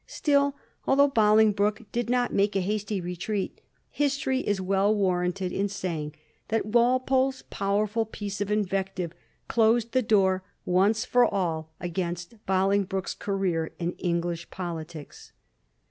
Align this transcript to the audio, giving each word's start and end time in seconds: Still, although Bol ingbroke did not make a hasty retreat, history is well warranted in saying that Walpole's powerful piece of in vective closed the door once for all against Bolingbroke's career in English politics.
Still, 0.07 0.55
although 0.87 1.07
Bol 1.09 1.37
ingbroke 1.37 1.83
did 1.91 2.09
not 2.09 2.33
make 2.33 2.55
a 2.55 2.59
hasty 2.61 2.99
retreat, 2.99 3.61
history 3.91 4.39
is 4.39 4.59
well 4.59 4.95
warranted 4.95 5.51
in 5.51 5.69
saying 5.69 6.15
that 6.47 6.65
Walpole's 6.65 7.43
powerful 7.51 8.07
piece 8.07 8.41
of 8.41 8.49
in 8.49 8.65
vective 8.65 9.11
closed 9.47 9.91
the 9.91 10.01
door 10.01 10.41
once 10.65 11.05
for 11.05 11.27
all 11.31 11.69
against 11.79 12.43
Bolingbroke's 12.47 13.13
career 13.13 13.73
in 13.77 13.91
English 13.99 14.49
politics. 14.49 15.33